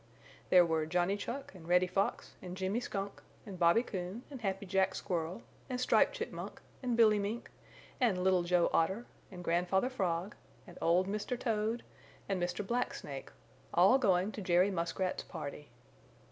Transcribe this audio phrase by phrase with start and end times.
[0.49, 4.65] There were Johnny Chuck and Reddy Fox and Jimmy Skunk and Bobby Coon and Happy
[4.65, 7.51] Jack Squirrel and Striped Chipmunk and Billy Mink
[7.99, 10.33] and Little Joe Otter and Grandfather Frog
[10.65, 11.39] and old Mr.
[11.39, 11.83] Toad
[12.27, 12.65] and Mr.
[12.65, 13.29] Blacksnake
[13.75, 15.69] all going to Jerry Muskrat's party.